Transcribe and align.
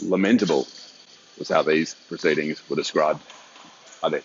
Lamentable 0.00 0.66
was 1.38 1.48
how 1.48 1.62
these 1.62 1.94
proceedings 2.08 2.62
were 2.68 2.76
described. 2.76 3.20
Hi 4.00 4.08
there, 4.08 4.22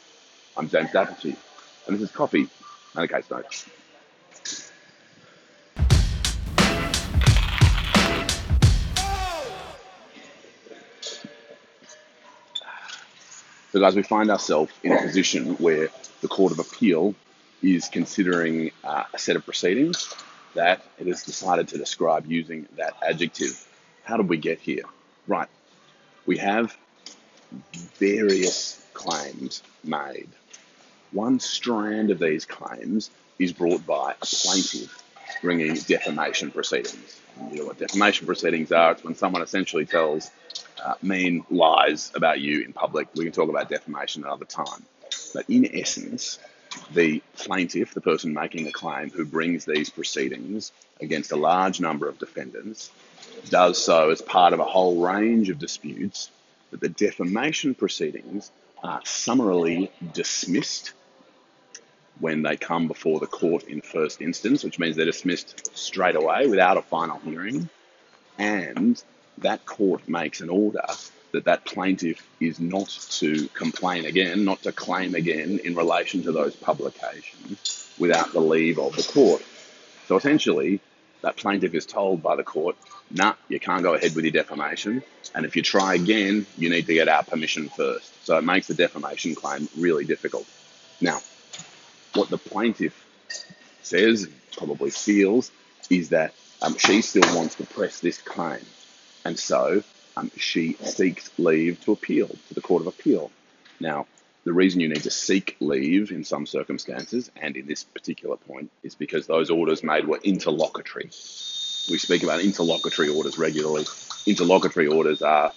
I'm 0.56 0.70
James 0.70 0.92
d'Apice, 0.92 1.36
and 1.88 1.96
this 1.96 2.02
is 2.02 2.12
Coffee 2.12 2.48
and 2.96 3.04
a 3.04 3.08
Case 3.08 3.30
Note. 3.32 3.66
So, 13.72 13.80
guys, 13.80 13.96
we 13.96 14.04
find 14.04 14.30
ourselves 14.30 14.72
in 14.84 14.92
a 14.92 15.02
position 15.02 15.56
where 15.56 15.90
the 16.22 16.28
Court 16.28 16.52
of 16.52 16.60
Appeal 16.60 17.16
is 17.64 17.90
considering 17.90 18.70
uh, 18.84 19.06
a 19.12 19.18
set 19.18 19.36
of 19.36 19.44
proceedings 19.44 20.14
that 20.54 20.84
it 21.00 21.08
has 21.08 21.24
decided 21.24 21.70
to 21.70 21.80
describe 21.80 22.28
using 22.28 22.68
that 22.78 22.94
adjective. 23.02 23.68
How 24.04 24.18
did 24.18 24.30
we 24.30 24.38
get 24.38 24.60
here? 24.60 24.84
Right, 25.26 25.48
we 26.26 26.38
have 26.38 26.76
various 28.00 28.86
claims 28.94 29.62
made. 29.84 30.30
One 31.12 31.40
strand 31.40 32.10
of 32.10 32.20
these 32.20 32.46
claims 32.46 33.12
is 33.40 33.54
brought 33.54 33.86
by 33.86 34.14
a 34.14 34.26
plaintiff 34.26 35.04
bringing 35.42 35.76
defamation 35.76 36.52
proceedings. 36.52 37.20
You 37.52 37.60
know 37.60 37.66
what 37.66 37.78
defamation 37.78 38.26
proceedings 38.26 38.72
are? 38.72 38.92
It's 38.92 39.04
when 39.04 39.16
someone 39.16 39.42
essentially 39.42 39.86
tells 39.86 40.32
uh, 40.84 40.96
mean 41.02 41.44
lies 41.50 42.12
about 42.16 42.40
you 42.40 42.62
in 42.62 42.74
public. 42.74 43.08
We 43.16 43.26
can 43.26 43.34
talk 43.34 43.50
about 43.50 43.70
defamation 43.70 44.24
another 44.24 44.46
time. 44.46 44.84
But 45.34 45.50
in 45.50 45.70
essence, 45.76 46.40
the 46.94 47.22
plaintiff, 47.36 47.94
the 47.94 48.02
person 48.02 48.34
making 48.34 48.66
the 48.66 48.72
claim 48.72 49.10
who 49.10 49.26
brings 49.26 49.66
these 49.66 49.90
proceedings 49.90 50.72
against 51.02 51.32
a 51.32 51.36
large 51.36 51.80
number 51.80 52.08
of 52.08 52.20
defendants, 52.20 52.92
does 53.50 53.84
so 53.84 54.10
as 54.10 54.22
part 54.22 54.54
of 54.54 54.60
a 54.60 54.66
whole 54.66 55.02
range 55.02 55.50
of 55.50 55.60
disputes 55.60 56.30
that 56.72 56.82
the 56.82 56.90
defamation 56.90 57.76
proceedings 57.76 58.52
are 58.84 59.02
summarily 59.06 59.92
dismissed 60.14 60.94
when 62.20 62.42
they 62.42 62.56
come 62.56 62.88
before 62.88 63.20
the 63.20 63.28
court 63.28 63.64
in 63.64 63.82
first 63.82 64.22
instance, 64.22 64.64
which 64.64 64.80
means 64.80 64.96
they're 64.96 65.06
dismissed 65.06 65.76
straight 65.76 66.16
away 66.16 66.48
without 66.48 66.78
a 66.78 66.82
final 66.82 67.20
hearing, 67.20 67.70
and 68.38 69.04
that 69.40 69.66
court 69.66 70.08
makes 70.08 70.42
an 70.42 70.50
order 70.50 70.86
that 71.34 71.46
that 71.46 71.66
plaintiff 71.66 72.26
is 72.40 72.60
not 72.60 72.88
to 73.10 73.48
complain 73.50 74.06
again, 74.06 74.46
not 74.46 74.62
to 74.62 74.72
claim 74.72 75.16
again 75.16 75.60
in 75.64 75.76
relation 75.76 76.24
to 76.24 76.32
those 76.32 76.56
publications 76.56 77.92
without 78.00 78.32
the 78.32 78.40
leave 78.40 78.80
of 78.80 78.96
the 78.96 79.04
court. 79.04 79.44
So 80.08 80.16
essentially, 80.16 80.80
that 81.22 81.36
plaintiff 81.36 81.74
is 81.74 81.88
told 81.88 82.22
by 82.22 82.36
the 82.36 82.44
court, 82.44 82.76
nah, 83.10 83.34
you 83.50 83.60
can't 83.60 83.82
go 83.82 83.96
ahead 83.96 84.16
with 84.16 84.26
your 84.26 84.32
defamation. 84.32 85.02
And 85.34 85.46
if 85.46 85.56
you 85.56 85.64
try 85.64 85.96
again, 85.96 86.46
you 86.58 86.70
need 86.70 86.86
to 86.86 86.94
get 86.94 87.10
our 87.10 87.24
permission 87.24 87.68
first. 87.68 88.14
So 88.26 88.38
it 88.38 88.44
makes 88.44 88.68
the 88.68 88.76
defamation 88.76 89.34
claim 89.34 89.68
really 89.78 90.06
difficult. 90.06 90.46
Now, 91.02 91.20
what 92.14 92.30
the 92.30 92.38
plaintiff 92.38 93.08
says, 93.82 94.30
probably 94.56 94.92
feels, 94.92 95.52
is 95.90 96.10
that 96.10 96.34
um, 96.62 96.78
she 96.78 97.02
still 97.02 97.36
wants 97.36 97.56
to 97.56 97.66
press 97.66 98.00
this 98.00 98.22
claim. 98.22 98.64
And 99.26 99.40
so 99.40 99.84
um, 100.24 100.32
she 100.38 100.74
seeks 100.84 101.30
leave 101.38 101.82
to 101.82 101.92
appeal 101.92 102.28
to 102.28 102.54
the 102.54 102.62
Court 102.62 102.82
of 102.82 102.88
Appeal. 102.88 103.32
Now, 103.80 104.08
the 104.46 104.54
reason 104.54 104.80
you 104.80 104.90
need 104.90 105.04
to 105.04 105.12
seek 105.12 105.56
leave 105.60 106.12
in 106.12 106.24
some 106.24 106.46
circumstances, 106.46 107.32
and 107.42 107.56
in 107.56 107.66
this 107.66 107.84
particular 107.84 108.38
point, 108.38 108.72
is 108.84 108.96
because 108.96 109.28
those 109.28 109.50
orders 109.50 109.84
made 109.84 110.06
were 110.06 110.20
interlocutory. 110.24 111.06
We 111.06 111.98
speak 111.98 112.24
about 112.24 112.42
interlocutory 112.42 113.10
orders 113.10 113.38
regularly. 113.38 113.86
Interlocutory 114.26 114.88
orders 114.88 115.22
are, 115.22 115.52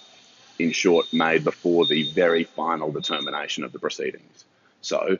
in 0.59 0.71
short, 0.71 1.11
made 1.13 1.43
before 1.43 1.85
the 1.85 2.11
very 2.11 2.43
final 2.43 2.91
determination 2.91 3.63
of 3.63 3.71
the 3.71 3.79
proceedings. 3.79 4.45
So, 4.81 5.17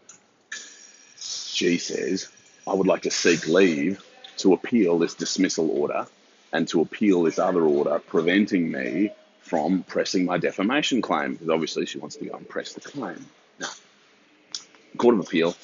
she 1.19 1.77
says, 1.77 2.29
I 2.65 2.73
would 2.73 2.87
like 2.87 3.03
to 3.03 3.11
seek 3.11 3.47
leave 3.47 4.03
to 4.37 4.53
appeal 4.53 4.99
this 4.99 5.13
dismissal 5.13 5.69
order 5.71 6.05
and 6.53 6.67
to 6.69 6.81
appeal 6.81 7.23
this 7.23 7.39
other 7.39 7.63
order 7.63 7.99
preventing 7.99 8.71
me 8.71 9.11
from 9.47 9.83
pressing 9.83 10.25
my 10.25 10.37
defamation 10.37 11.01
claim 11.01 11.33
because 11.33 11.49
obviously 11.49 11.85
she 11.85 11.99
wants 11.99 12.17
to 12.17 12.25
go 12.25 12.35
and 12.35 12.47
press 12.47 12.73
the 12.73 12.81
claim. 12.81 13.25
Now, 13.59 13.69
Court 14.97 15.15
of 15.15 15.21
Appeal 15.21 15.55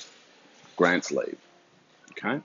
grants 0.76 1.12
leave. 1.12 1.38
Okay? 2.12 2.40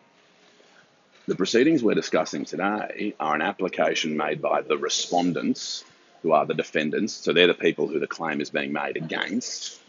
The 1.27 1.35
proceedings 1.35 1.83
we're 1.83 1.95
discussing 1.95 2.45
today 2.45 3.15
are 3.21 3.35
an 3.35 3.43
application 3.43 4.17
made 4.17 4.43
by 4.43 4.63
the 4.63 4.77
respondents, 4.79 5.85
who 6.23 6.33
are 6.33 6.47
the 6.47 6.55
defendants, 6.55 7.13
so 7.13 7.33
they're 7.33 7.47
the 7.47 7.55
people 7.55 7.87
who 7.87 8.01
the 8.01 8.07
claim 8.07 8.41
is 8.41 8.51
being 8.51 8.73
made 8.73 8.97
against. 8.97 9.81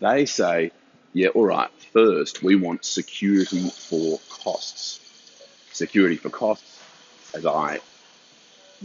They 0.00 0.26
say, 0.26 0.72
yeah, 1.12 1.28
all 1.28 1.44
right, 1.44 1.70
first 1.92 2.42
we 2.42 2.56
want 2.56 2.84
security 2.84 3.68
for 3.68 4.18
costs. 4.28 5.00
Security 5.72 6.16
for 6.16 6.30
costs, 6.30 6.82
as 7.34 7.46
I 7.46 7.80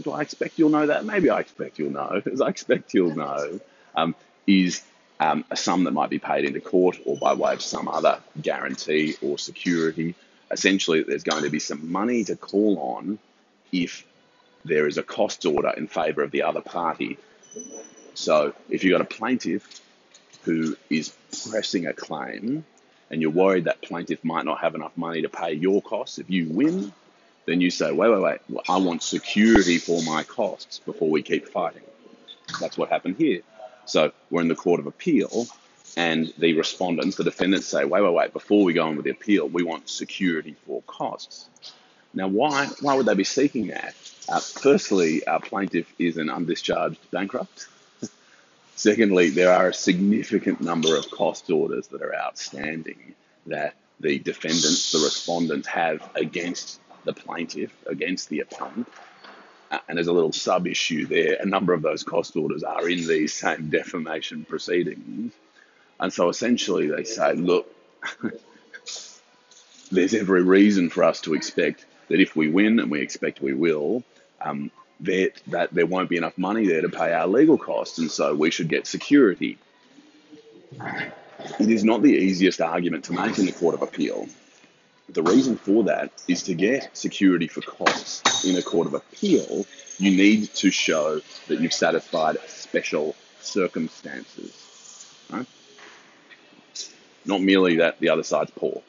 do 0.01 0.11
I 0.11 0.22
expect 0.22 0.59
you'll 0.59 0.69
know 0.69 0.88
that? 0.88 1.06
Maybe 1.06 1.29
I 1.29 1.39
expect 1.39 1.79
you'll 1.79 1.91
know, 1.91 2.22
as 2.31 2.41
I 2.41 2.50
expect 2.50 2.94
you'll 2.94 3.16
know, 3.16 3.59
um, 3.95 4.16
is 4.47 4.83
um, 5.19 5.45
a 5.50 5.56
sum 5.56 5.85
that 5.85 5.91
might 5.91 6.09
be 6.09 6.19
paid 6.19 6.45
into 6.45 6.59
court 6.59 7.00
or 7.06 7.17
by 7.17 7.33
way 7.33 7.53
of 7.53 7.61
some 7.61 7.88
other 7.88 8.19
guarantee 8.41 9.16
or 9.22 9.38
security. 9.38 10.16
Essentially, 10.51 11.03
there's 11.03 11.23
going 11.23 11.44
to 11.44 11.50
be 11.50 11.59
some 11.59 11.91
money 11.91 12.23
to 12.25 12.35
call 12.35 12.78
on 12.79 13.17
if 13.72 14.06
there 14.63 14.88
is 14.88 14.97
a 14.97 15.03
cost 15.03 15.45
order 15.45 15.69
in 15.69 15.88
favour 15.88 16.23
of 16.23 16.31
the 16.31 16.44
other 16.44 16.62
party. 16.62 17.17
So, 18.13 18.53
if 18.69 18.83
you've 18.83 18.91
got 18.91 19.01
a 19.01 19.06
plaintiff 19.06 19.81
who 20.44 20.75
is 20.89 21.13
pressing 21.50 21.88
a 21.88 21.94
claim 21.94 22.66
and 23.09 23.22
you're 23.22 23.31
worried 23.31 23.66
that 23.66 23.81
plaintiff 23.81 24.23
might 24.23 24.45
not 24.45 24.59
have 24.59 24.75
enough 24.75 24.95
money 24.95 25.22
to 25.22 25.29
pay 25.29 25.53
your 25.53 25.81
costs, 25.81 26.19
if 26.19 26.29
you 26.29 26.47
win, 26.50 26.91
then 27.45 27.61
you 27.61 27.69
say, 27.69 27.91
wait, 27.91 28.09
wait, 28.09 28.22
wait, 28.22 28.61
I 28.67 28.78
want 28.78 29.03
security 29.03 29.78
for 29.78 30.01
my 30.03 30.23
costs 30.23 30.79
before 30.79 31.09
we 31.09 31.22
keep 31.22 31.47
fighting. 31.47 31.83
That's 32.59 32.78
what 32.78 32.89
happened 32.89 33.17
here. 33.17 33.41
So 33.85 34.11
we're 34.29 34.41
in 34.41 34.47
the 34.47 34.56
Court 34.56 34.79
of 34.79 34.88
Appeal, 34.88 35.47
and 35.97 36.33
the 36.38 36.53
respondents, 36.53 37.16
the 37.16 37.23
defendants, 37.23 37.67
say, 37.67 37.85
wait, 37.85 38.01
wait, 38.01 38.13
wait, 38.13 38.33
before 38.33 38.63
we 38.63 38.73
go 38.73 38.88
on 38.88 38.95
with 38.95 39.06
the 39.06 39.11
appeal, 39.11 39.47
we 39.47 39.63
want 39.63 39.89
security 39.89 40.56
for 40.66 40.81
costs. 40.83 41.50
Now, 42.13 42.28
why, 42.28 42.67
why 42.81 42.95
would 42.95 43.06
they 43.06 43.13
be 43.13 43.23
seeking 43.23 43.67
that? 43.67 43.94
Uh, 44.27 44.39
firstly, 44.39 45.25
our 45.27 45.39
plaintiff 45.39 45.94
is 46.00 46.17
an 46.17 46.27
undischarged 46.27 46.97
bankrupt. 47.12 47.67
Secondly, 48.75 49.29
there 49.29 49.51
are 49.51 49.69
a 49.69 49.73
significant 49.73 50.62
number 50.62 50.97
of 50.97 51.09
cost 51.12 51.50
orders 51.50 51.88
that 51.88 52.01
are 52.01 52.16
outstanding 52.16 53.16
that 53.45 53.75
the 54.00 54.19
defendants, 54.19 54.91
the 54.91 55.00
respondents, 55.00 55.67
have 55.67 56.09
against 56.16 56.79
the 57.06 57.14
plaintiff 57.14 57.72
against 57.86 58.30
the 58.30 58.42
appellant. 58.42 58.88
Uh, 59.72 59.80
and 59.88 59.98
there's 59.98 60.08
a 60.08 60.14
little 60.14 60.32
sub 60.32 60.68
issue 60.68 61.06
there. 61.06 61.38
A 61.40 61.46
number 61.46 61.74
of 61.74 61.82
those 61.82 62.04
cost 62.04 62.36
orders 62.36 62.64
are 62.64 62.88
in 62.88 63.08
these 63.08 63.34
same 63.34 63.70
defamation 63.70 64.46
proceedings. 64.46 65.34
And 66.00 66.12
so 66.12 66.30
essentially 66.30 66.88
they 66.88 67.04
say, 67.04 67.34
look, 67.34 67.74
there's 69.92 70.14
every 70.14 70.44
reason 70.44 70.90
for 70.90 71.04
us 71.04 71.22
to 71.22 71.34
expect 71.34 71.86
that 72.10 72.20
if 72.20 72.36
we 72.36 72.48
win, 72.48 72.80
and 72.80 72.92
we 72.92 73.02
expect 73.02 73.42
we 73.42 73.54
will, 73.54 74.04
um, 74.42 74.70
that, 75.02 75.34
that 75.48 75.74
there 75.74 75.86
won't 75.86 76.10
be 76.10 76.18
enough 76.18 76.38
money 76.38 76.68
there 76.68 76.82
to 76.82 76.90
pay 76.90 77.14
our 77.14 77.28
legal 77.28 77.58
costs. 77.58 77.98
And 77.98 78.12
so 78.12 78.36
we 78.36 78.52
should 78.52 78.70
get 78.70 78.86
security. 78.88 79.58
It 81.60 81.70
is 81.70 81.84
not 81.84 82.02
the 82.02 82.14
easiest 82.14 82.62
argument 82.62 83.06
to 83.06 83.14
make 83.14 83.40
in 83.40 83.46
the 83.46 83.52
Court 83.52 83.76
of 83.76 83.82
Appeal. 83.82 84.28
The 85.10 85.24
reason 85.24 85.56
for 85.56 85.84
that 85.84 86.12
is 86.28 86.44
to 86.44 86.56
get 86.56 86.96
security 86.98 87.48
for 87.48 87.62
costs 87.62 88.44
in 88.44 88.56
a 88.56 88.62
court 88.62 88.88
of 88.88 88.96
appeal, 88.96 89.66
you 90.00 90.12
need 90.12 90.54
to 90.56 90.72
show 90.72 91.22
that 91.48 91.60
you've 91.62 91.74
satisfied 91.74 92.38
special 92.48 93.16
circumstances. 93.40 94.54
Right? 95.30 95.46
Not 97.25 97.42
merely 97.42 97.78
that 97.78 98.00
the 98.00 98.10
other 98.10 98.24
side's 98.24 98.52
poor, 98.52 98.81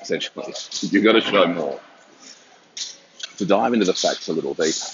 essentially. 0.00 0.54
You've 0.90 1.04
got 1.04 1.12
to 1.12 1.20
show 1.20 1.46
more. 1.46 1.80
To 3.38 3.46
dive 3.46 3.72
into 3.72 3.86
the 3.86 3.94
facts 3.94 4.28
a 4.28 4.32
little 4.32 4.54
deeper, 4.54 4.86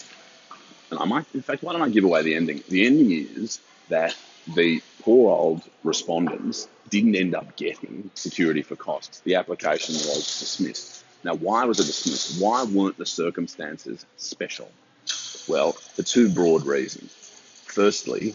and 0.90 0.98
I 0.98 1.04
might, 1.04 1.26
in 1.34 1.42
fact, 1.42 1.62
why 1.62 1.72
don't 1.72 1.82
I 1.82 1.88
give 1.88 2.04
away 2.04 2.22
the 2.22 2.34
ending? 2.34 2.62
The 2.68 2.86
ending 2.86 3.10
is 3.10 3.60
that 3.88 4.16
the 4.54 4.82
poor 5.02 5.30
old 5.30 5.62
respondents 5.84 6.68
didn't 6.88 7.16
end 7.16 7.34
up 7.34 7.56
getting 7.56 8.10
security 8.14 8.62
for 8.62 8.76
costs. 8.76 9.20
The 9.20 9.34
application 9.36 9.94
was 9.94 10.38
dismissed. 10.38 11.04
Now, 11.24 11.34
why 11.34 11.64
was 11.64 11.80
it 11.80 11.84
dismissed? 11.84 12.40
Why 12.40 12.64
weren't 12.64 12.96
the 12.96 13.06
circumstances 13.06 14.04
special? 14.16 14.70
Well, 15.48 15.72
for 15.72 16.02
two 16.02 16.30
broad 16.30 16.64
reasons. 16.64 17.12
Firstly, 17.66 18.34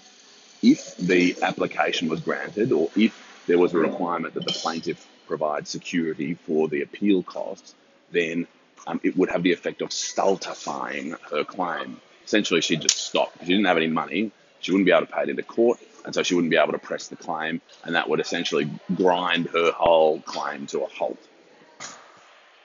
if 0.61 0.95
the 0.97 1.35
application 1.41 2.09
was 2.09 2.21
granted 2.21 2.71
or 2.71 2.89
if 2.95 3.19
there 3.47 3.57
was 3.57 3.73
a 3.73 3.77
requirement 3.77 4.33
that 4.35 4.45
the 4.45 4.53
plaintiff 4.53 5.05
provide 5.27 5.67
security 5.67 6.35
for 6.35 6.67
the 6.67 6.81
appeal 6.81 7.23
costs, 7.23 7.73
then 8.11 8.47
um, 8.85 8.99
it 9.03 9.17
would 9.17 9.29
have 9.29 9.43
the 9.43 9.53
effect 9.53 9.81
of 9.81 9.91
stultifying 9.91 11.15
her 11.31 11.43
claim. 11.43 11.99
Essentially, 12.25 12.61
she'd 12.61 12.81
just 12.81 12.97
stop. 12.97 13.33
She 13.41 13.47
didn't 13.47 13.65
have 13.65 13.77
any 13.77 13.87
money 13.87 14.31
she 14.63 14.71
wouldn't 14.71 14.85
be 14.85 14.91
able 14.91 15.05
to 15.05 15.11
pay 15.11 15.23
it 15.23 15.29
into 15.29 15.43
court, 15.43 15.79
and 16.05 16.15
so 16.15 16.23
she 16.23 16.35
wouldn't 16.35 16.49
be 16.49 16.57
able 16.57 16.71
to 16.71 16.79
press 16.79 17.09
the 17.09 17.17
claim, 17.17 17.61
and 17.83 17.95
that 17.95 18.09
would 18.09 18.21
essentially 18.21 18.69
grind 18.95 19.47
her 19.47 19.71
whole 19.71 20.21
claim 20.21 20.65
to 20.67 20.81
a 20.81 20.87
halt. 20.87 21.19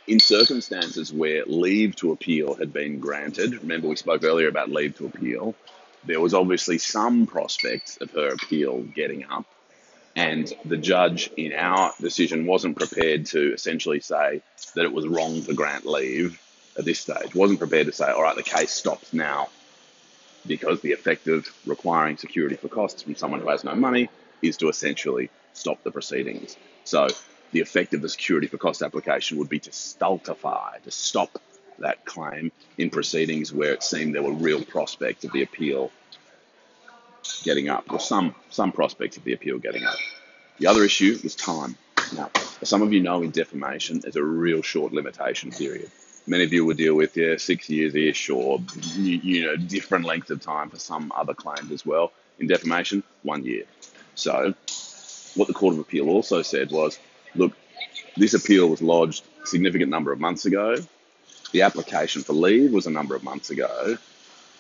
In 0.07 0.21
circumstances 0.21 1.13
where 1.13 1.45
leave 1.45 1.97
to 1.97 2.13
appeal 2.13 2.55
had 2.55 2.73
been 2.73 3.01
granted, 3.01 3.53
remember 3.53 3.89
we 3.89 3.97
spoke 3.97 4.25
earlier 4.25 4.49
about 4.49 4.71
leave 4.71 4.97
to 4.99 5.07
appeal, 5.07 5.55
there 6.05 6.21
was 6.21 6.35
obviously 6.35 6.79
some 6.79 7.27
prospect 7.27 7.99
of 8.01 8.13
her 8.13 8.29
appeal 8.29 8.81
getting 8.95 9.25
up, 9.25 9.45
and 10.15 10.53
the 10.65 10.77
judge 10.77 11.31
in 11.37 11.53
our 11.53 11.93
decision 12.01 12.47
wasn't 12.47 12.77
prepared 12.77 13.27
to 13.27 13.53
essentially 13.53 14.01
say 14.01 14.41
that 14.77 14.85
it 14.85 14.93
was 14.93 15.07
wrong 15.07 15.43
to 15.43 15.53
grant 15.53 15.85
leave 15.85 16.41
at 16.79 16.85
this 16.85 17.01
stage, 17.01 17.35
wasn't 17.35 17.59
prepared 17.59 17.87
to 17.87 17.93
say, 17.93 18.09
all 18.09 18.23
right, 18.23 18.37
the 18.37 18.43
case 18.45 18.71
stops 18.71 19.13
now 19.13 19.49
because 20.49 20.81
the 20.81 20.93
effect 20.93 21.29
of 21.29 21.47
requiring 21.67 22.17
security 22.17 22.57
for 22.57 22.69
costs 22.69 23.03
from 23.03 23.15
someone 23.15 23.41
who 23.41 23.49
has 23.49 23.65
no 23.65 23.75
money 23.75 24.09
is 24.43 24.57
to 24.59 24.69
essentially 24.69 25.31
stop 25.53 25.83
the 25.85 25.91
proceedings. 25.91 26.57
So 26.85 27.09
the 27.53 27.61
effect 27.61 27.95
of 27.95 28.03
the 28.03 28.09
security 28.09 28.47
for 28.47 28.59
cost 28.59 28.83
application 28.83 29.39
would 29.39 29.49
be 29.49 29.61
to 29.61 29.73
stultify, 29.73 30.79
to 30.85 30.91
stop 30.91 31.39
that 31.79 32.05
claim 32.05 32.51
in 32.77 32.91
proceedings 32.91 33.53
where 33.53 33.73
it 33.73 33.83
seemed 33.83 34.15
there 34.15 34.23
were 34.23 34.33
real 34.33 34.65
prospects 34.65 35.25
of 35.25 35.33
the 35.33 35.43
appeal 35.43 35.91
getting 37.45 37.69
up, 37.69 37.85
or 37.91 38.01
some 38.01 38.35
some 38.51 38.73
prospects 38.73 39.17
of 39.17 39.25
the 39.25 39.33
appeal 39.33 39.59
getting 39.59 39.85
up. 39.85 39.97
The 40.59 40.67
other 40.67 40.85
issue 40.85 41.19
was 41.23 41.35
time. 41.35 41.77
Now, 42.17 42.31
as 42.61 42.69
some 42.69 42.83
of 42.83 42.93
you 42.93 43.01
know, 43.01 43.23
in 43.23 43.31
defamation, 43.31 44.01
there's 44.01 44.17
a 44.17 44.23
real 44.23 44.63
short 44.63 44.93
limitation 44.93 45.53
period. 45.53 45.91
Many 46.29 46.45
of 46.45 46.53
you 46.53 46.65
will 46.65 46.75
deal 46.75 46.95
with 46.95 47.17
yeah, 47.17 47.37
six 47.39 47.71
years 47.71 47.95
ish, 47.95 48.29
or 48.29 48.61
you, 48.97 49.47
know, 49.47 49.57
different 49.57 50.05
length 50.05 50.31
of 50.31 50.43
time 50.43 50.69
for 50.69 50.79
some 50.79 51.11
other 51.17 51.33
claims 51.33 51.73
as 51.73 51.87
well. 51.87 52.13
In 52.39 52.47
defamation, 52.47 53.03
one 53.23 53.45
year. 53.45 53.65
So, 54.15 54.55
what 55.35 55.49
the 55.49 55.55
Court 55.55 55.75
of 55.75 55.81
Appeal 55.81 56.09
also 56.09 56.43
said 56.43 56.71
was, 56.71 56.99
look, 57.35 57.53
this 58.17 58.35
appeal 58.35 58.69
was 58.69 58.83
lodged 58.83 59.25
a 59.43 59.47
significant 59.47 59.91
number 59.91 60.13
of 60.13 60.21
months 60.21 60.45
ago. 60.45 60.77
The 61.53 61.63
application 61.63 62.23
for 62.23 62.35
leave 62.35 62.73
was 62.73 62.87
a 62.87 62.91
number 62.91 63.15
of 63.15 63.25
months 63.25 63.51
ago. 63.51 63.97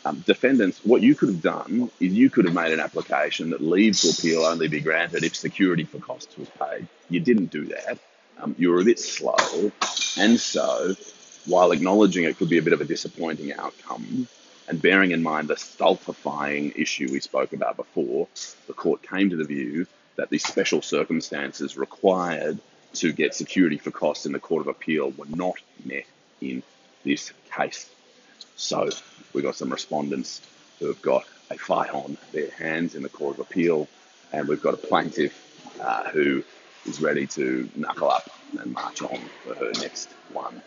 Um, 0.04 0.24
defendants, 0.26 0.80
what 0.84 1.02
you 1.02 1.14
could 1.14 1.28
have 1.28 1.42
done 1.42 1.90
is 2.00 2.12
you 2.12 2.30
could 2.30 2.46
have 2.46 2.54
made 2.54 2.72
an 2.72 2.80
application 2.80 3.50
that 3.50 3.60
leave 3.60 3.98
to 4.00 4.10
appeal 4.10 4.44
only 4.44 4.68
be 4.68 4.80
granted 4.80 5.22
if 5.22 5.36
security 5.36 5.84
for 5.84 5.98
costs 5.98 6.38
was 6.38 6.48
paid. 6.48 6.86
You 7.10 7.20
didn't 7.20 7.50
do 7.50 7.66
that. 7.66 7.98
Um, 8.40 8.54
you 8.58 8.70
were 8.70 8.80
a 8.80 8.84
bit 8.84 8.98
slow. 8.98 9.72
And 10.16 10.40
so, 10.40 10.94
while 11.48 11.72
acknowledging 11.72 12.24
it 12.24 12.36
could 12.36 12.48
be 12.48 12.58
a 12.58 12.62
bit 12.62 12.72
of 12.72 12.80
a 12.80 12.84
disappointing 12.84 13.52
outcome, 13.54 14.28
and 14.68 14.82
bearing 14.82 15.12
in 15.12 15.22
mind 15.22 15.48
the 15.48 15.56
stultifying 15.56 16.72
issue 16.76 17.08
we 17.10 17.20
spoke 17.20 17.52
about 17.54 17.76
before, 17.76 18.28
the 18.66 18.74
court 18.74 19.02
came 19.02 19.30
to 19.30 19.36
the 19.36 19.44
view 19.44 19.86
that 20.16 20.28
the 20.28 20.38
special 20.38 20.82
circumstances 20.82 21.76
required 21.76 22.58
to 22.92 23.12
get 23.12 23.34
security 23.34 23.78
for 23.78 23.90
costs 23.90 24.26
in 24.26 24.32
the 24.32 24.38
Court 24.38 24.62
of 24.62 24.68
Appeal 24.68 25.10
were 25.12 25.26
not 25.28 25.56
met 25.84 26.04
in 26.40 26.62
this 27.04 27.32
case. 27.54 27.88
So 28.56 28.88
we've 29.32 29.44
got 29.44 29.56
some 29.56 29.70
respondents 29.70 30.42
who 30.78 30.86
have 30.86 31.00
got 31.00 31.24
a 31.50 31.56
fight 31.56 31.90
on 31.90 32.18
their 32.32 32.50
hands 32.50 32.94
in 32.94 33.02
the 33.02 33.08
Court 33.08 33.38
of 33.38 33.40
Appeal, 33.40 33.88
and 34.32 34.48
we've 34.48 34.62
got 34.62 34.74
a 34.74 34.78
plaintiff 34.78 35.34
uh, 35.80 36.10
who 36.10 36.42
is 36.86 37.00
ready 37.00 37.26
to 37.28 37.68
knuckle 37.76 38.10
up 38.10 38.28
and 38.58 38.72
march 38.72 39.02
on 39.02 39.18
for 39.44 39.54
her 39.54 39.72
next 39.80 40.08
one. 40.32 40.62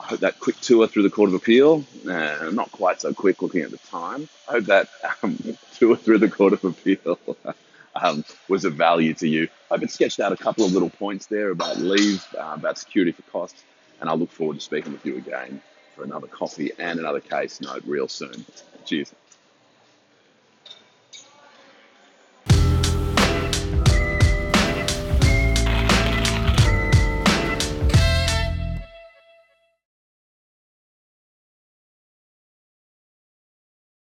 I 0.00 0.04
hope 0.04 0.20
that 0.20 0.40
quick 0.40 0.58
tour 0.60 0.86
through 0.86 1.02
the 1.04 1.10
Court 1.10 1.28
of 1.28 1.34
Appeal, 1.34 1.84
uh, 2.08 2.50
not 2.52 2.72
quite 2.72 3.00
so 3.00 3.12
quick 3.12 3.42
looking 3.42 3.60
at 3.62 3.70
the 3.70 3.78
time, 3.78 4.28
I 4.48 4.52
hope 4.52 4.64
that 4.64 4.88
um, 5.22 5.56
tour 5.74 5.96
through 5.96 6.18
the 6.18 6.30
Court 6.30 6.54
of 6.54 6.64
Appeal 6.64 7.18
um, 7.94 8.24
was 8.48 8.64
of 8.64 8.74
value 8.74 9.14
to 9.14 9.28
you. 9.28 9.48
I 9.70 9.74
hope 9.74 9.84
it 9.84 9.90
sketched 9.90 10.18
out 10.18 10.32
a 10.32 10.36
couple 10.36 10.64
of 10.64 10.72
little 10.72 10.90
points 10.90 11.26
there 11.26 11.50
about 11.50 11.78
leave, 11.78 12.26
uh, 12.36 12.54
about 12.54 12.78
security 12.78 13.12
for 13.12 13.22
costs, 13.30 13.62
and 14.00 14.08
I 14.08 14.14
look 14.14 14.32
forward 14.32 14.56
to 14.56 14.60
speaking 14.60 14.92
with 14.92 15.04
you 15.04 15.16
again 15.18 15.60
for 15.94 16.04
another 16.04 16.26
coffee 16.28 16.72
and 16.78 16.98
another 16.98 17.20
case 17.20 17.60
note 17.60 17.82
real 17.86 18.08
soon. 18.08 18.46
Cheers. 18.86 19.12